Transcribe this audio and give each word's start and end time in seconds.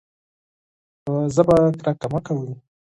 په 1.03 1.13
ژبه 1.33 1.55
تعصب 1.81 2.11
مه 2.13 2.19
کوئ. 2.25 2.51